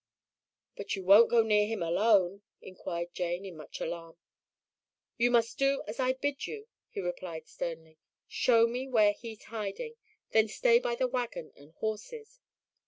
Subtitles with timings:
[0.75, 4.17] "But you won't go near him alone?" inquired Jane in much alarm.
[5.17, 7.99] "You must do as I bid you," he replied sternly.
[8.27, 9.93] "Show me where he's hiding,
[10.31, 12.39] then stay by the wagon and horses."